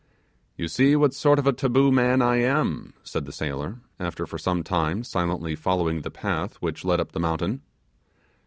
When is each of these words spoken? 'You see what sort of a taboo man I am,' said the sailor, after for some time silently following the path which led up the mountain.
'You 0.57 0.67
see 0.67 0.95
what 0.95 1.13
sort 1.13 1.37
of 1.37 1.45
a 1.45 1.53
taboo 1.53 1.91
man 1.91 2.23
I 2.23 2.37
am,' 2.37 2.95
said 3.03 3.25
the 3.25 3.31
sailor, 3.31 3.81
after 3.99 4.25
for 4.25 4.39
some 4.39 4.63
time 4.63 5.03
silently 5.03 5.55
following 5.55 6.01
the 6.01 6.09
path 6.09 6.55
which 6.55 6.83
led 6.83 6.99
up 6.99 7.11
the 7.11 7.19
mountain. 7.19 7.61